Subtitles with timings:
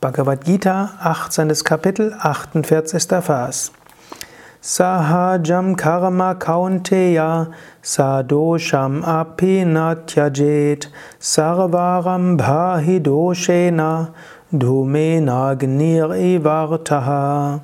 [0.00, 1.48] Bhagavad Gita, 18.
[1.64, 3.20] Kapitel, 48.
[3.20, 3.72] Vers.
[4.62, 7.52] Sahajam karma kaunteya
[7.82, 10.86] sadosham api natyajet
[11.18, 14.14] sarvaram bhahi doshena
[14.54, 17.60] dhumenagnir ivartaha.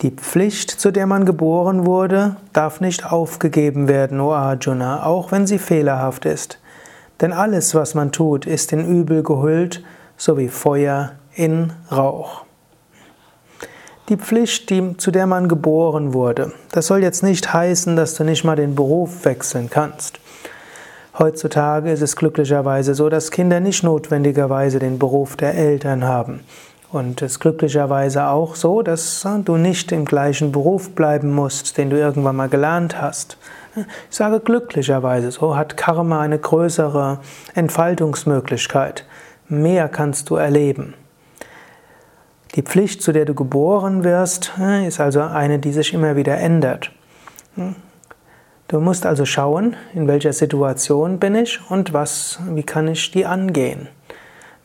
[0.00, 5.46] Die Pflicht, zu der man geboren wurde, darf nicht aufgegeben werden, o Arjuna, auch wenn
[5.46, 6.58] sie fehlerhaft ist.
[7.20, 9.84] Denn alles, was man tut, ist in Übel gehüllt,
[10.16, 12.44] so wie Feuer in Rauch.
[14.08, 18.24] Die Pflicht, die, zu der man geboren wurde, das soll jetzt nicht heißen, dass du
[18.24, 20.20] nicht mal den Beruf wechseln kannst.
[21.18, 26.40] Heutzutage ist es glücklicherweise so, dass Kinder nicht notwendigerweise den Beruf der Eltern haben.
[26.90, 31.90] Und es ist glücklicherweise auch so, dass du nicht im gleichen Beruf bleiben musst, den
[31.90, 33.36] du irgendwann mal gelernt hast.
[34.10, 37.18] Ich sage glücklicherweise, so hat Karma eine größere
[37.54, 39.04] Entfaltungsmöglichkeit.
[39.48, 40.94] Mehr kannst du erleben.
[42.54, 44.52] Die Pflicht, zu der du geboren wirst,
[44.86, 46.92] ist also eine, die sich immer wieder ändert.
[48.68, 53.26] Du musst also schauen, in welcher Situation bin ich und was, wie kann ich die
[53.26, 53.88] angehen.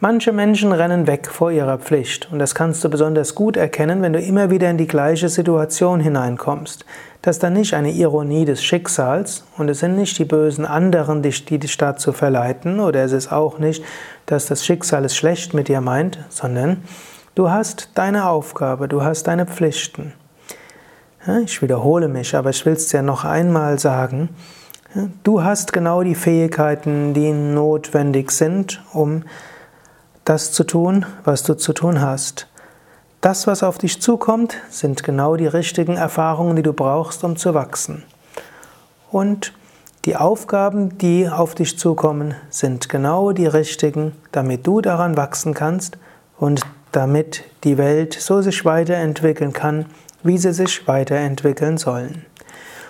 [0.02, 4.14] Manche Menschen rennen weg vor ihrer Pflicht und das kannst du besonders gut erkennen, wenn
[4.14, 6.86] du immer wieder in die gleiche Situation hineinkommst.
[7.22, 11.22] Das ist dann nicht eine Ironie des Schicksals und es sind nicht die bösen anderen,
[11.22, 13.83] die, dich dazu verleiten oder es ist auch nicht,
[14.25, 16.81] dass das Schicksal es schlecht mit dir meint, sondern
[17.36, 20.13] du hast deine Aufgabe, du hast deine Pflichten.
[21.44, 24.30] Ich wiederhole mich, aber ich will es dir noch einmal sagen.
[25.23, 29.23] Du hast genau die Fähigkeiten, die notwendig sind, um
[30.30, 32.45] das zu tun, was du zu tun hast.
[33.19, 37.55] Das, was auf dich zukommt, sind genau die richtigen Erfahrungen, die du brauchst, um zu
[37.55, 38.03] wachsen.
[39.09, 39.53] Und
[40.05, 45.97] die Aufgaben, die auf dich zukommen, sind genau die richtigen, damit du daran wachsen kannst
[46.38, 49.88] und damit die Welt so sich weiterentwickeln kann,
[50.22, 52.23] wie sie sich weiterentwickeln sollen.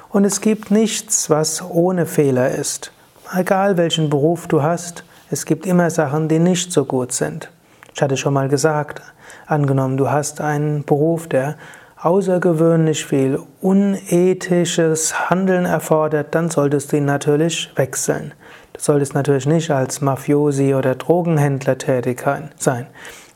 [0.09, 2.91] Und es gibt nichts, was ohne Fehler ist.
[3.33, 7.51] Egal welchen Beruf du hast, es gibt immer Sachen, die nicht so gut sind.
[7.93, 9.01] Ich hatte schon mal gesagt,
[9.45, 11.55] angenommen, du hast einen Beruf, der
[12.01, 18.33] außergewöhnlich viel unethisches Handeln erfordert, dann solltest du ihn natürlich wechseln.
[18.73, 22.23] Du solltest natürlich nicht als Mafiosi oder Drogenhändler tätig
[22.57, 22.87] sein.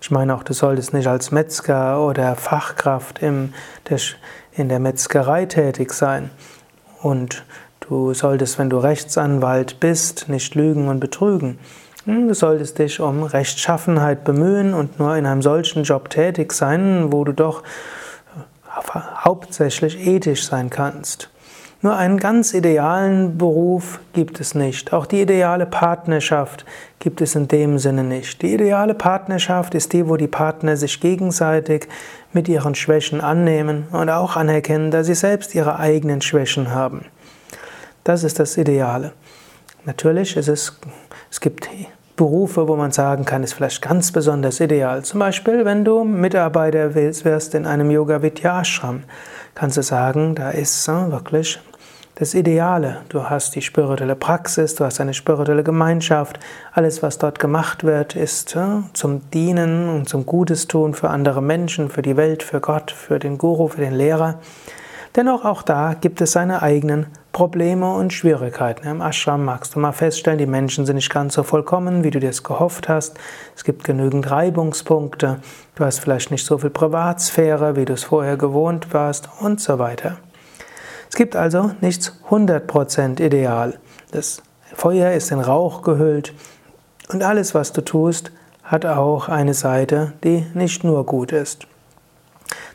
[0.01, 3.53] Ich meine auch, du solltest nicht als Metzger oder Fachkraft in
[4.57, 6.29] der Metzgerei tätig sein.
[7.01, 7.43] Und
[7.87, 11.59] du solltest, wenn du Rechtsanwalt bist, nicht lügen und betrügen.
[12.05, 17.11] Hm, du solltest dich um Rechtschaffenheit bemühen und nur in einem solchen Job tätig sein,
[17.11, 21.29] wo du doch äh, hauptsächlich ethisch sein kannst.
[21.81, 24.93] Nur einen ganz idealen Beruf gibt es nicht.
[24.93, 26.63] Auch die ideale Partnerschaft
[26.99, 28.41] gibt es in dem Sinne nicht.
[28.41, 31.89] Die ideale Partnerschaft ist die, wo die Partner sich gegenseitig
[32.31, 37.03] mit ihren Schwächen annehmen und auch anerkennen, dass sie selbst ihre eigenen Schwächen haben.
[38.03, 39.13] Das ist das Ideale.
[39.85, 40.77] Natürlich ist es
[41.29, 41.67] es gibt
[42.15, 45.03] Berufe, wo man sagen kann, ist vielleicht ganz besonders ideal.
[45.03, 49.03] Zum Beispiel, wenn du Mitarbeiter wirst in einem Yoga Vidya Ashram,
[49.55, 51.59] kannst du sagen, da ist wirklich
[52.15, 52.97] das Ideale.
[53.09, 56.39] Du hast die spirituelle Praxis, du hast eine spirituelle Gemeinschaft.
[56.71, 58.55] Alles, was dort gemacht wird, ist
[58.93, 63.17] zum Dienen und zum Gutes tun für andere Menschen, für die Welt, für Gott, für
[63.17, 64.39] den Guru, für den Lehrer.
[65.15, 68.87] Dennoch auch da gibt es seine eigenen Probleme und Schwierigkeiten.
[68.87, 72.19] Im Ashram magst du mal feststellen, die Menschen sind nicht ganz so vollkommen, wie du
[72.19, 73.17] dir es gehofft hast.
[73.55, 75.39] Es gibt genügend Reibungspunkte.
[75.73, 79.79] Du hast vielleicht nicht so viel Privatsphäre, wie du es vorher gewohnt warst und so
[79.79, 80.19] weiter.
[81.09, 83.79] Es gibt also nichts 100% ideal.
[84.11, 84.43] Das
[84.75, 86.35] Feuer ist in Rauch gehüllt
[87.11, 88.31] und alles, was du tust,
[88.63, 91.65] hat auch eine Seite, die nicht nur gut ist.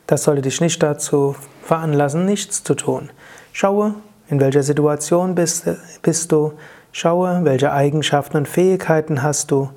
[0.08, 3.10] Das sollte dich nicht dazu veranlassen, nichts zu tun.
[3.52, 3.94] Schaue,
[4.28, 5.64] in welcher Situation bist,
[6.02, 6.52] bist du?
[6.92, 9.70] Schaue, welche Eigenschaften und Fähigkeiten hast du?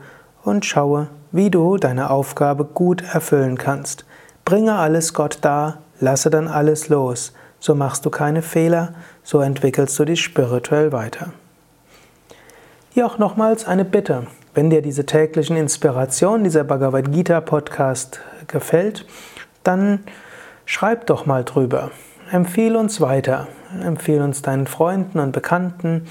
[0.43, 4.05] Und schaue, wie du deine Aufgabe gut erfüllen kannst.
[4.43, 7.33] Bringe alles Gott dar, lasse dann alles los.
[7.59, 8.93] So machst du keine Fehler,
[9.23, 11.31] so entwickelst du dich spirituell weiter.
[12.89, 14.27] Hier auch nochmals eine Bitte.
[14.53, 19.05] Wenn dir diese täglichen Inspirationen, dieser Bhagavad Gita Podcast gefällt,
[19.63, 19.99] dann
[20.65, 21.91] schreib doch mal drüber.
[22.31, 23.49] Empfehle uns weiter.
[23.83, 26.07] Empfehle uns deinen Freunden und Bekannten.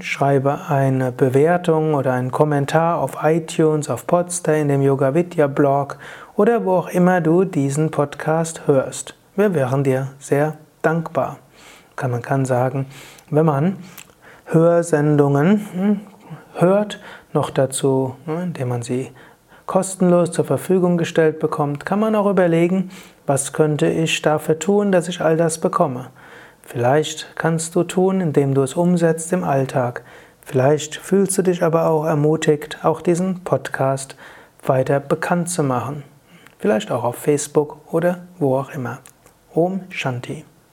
[0.00, 5.98] Schreibe eine Bewertung oder einen Kommentar auf iTunes, auf Podster, in dem Yoga Vidya Blog
[6.34, 9.14] oder wo auch immer du diesen Podcast hörst.
[9.36, 11.36] Wir wären dir sehr dankbar.
[12.00, 12.86] Man kann sagen,
[13.28, 13.76] wenn man
[14.46, 16.00] Hörsendungen hm,
[16.54, 17.00] hört,
[17.34, 19.10] noch dazu, hm, indem man sie
[19.70, 22.90] kostenlos zur Verfügung gestellt bekommt, kann man auch überlegen,
[23.24, 26.08] was könnte ich dafür tun, dass ich all das bekomme.
[26.60, 30.02] Vielleicht kannst du tun, indem du es umsetzt im Alltag.
[30.40, 34.16] Vielleicht fühlst du dich aber auch ermutigt, auch diesen Podcast
[34.66, 36.02] weiter bekannt zu machen.
[36.58, 38.98] Vielleicht auch auf Facebook oder wo auch immer.
[39.54, 40.49] Om Shanti.